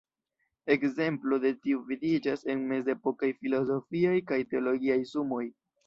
[0.75, 5.49] Ekzemplo de tiu vidiĝas en mezepokaj filozofiaj kaj teologiaj sumoj.